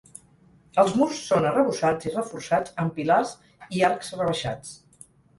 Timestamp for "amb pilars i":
2.83-3.85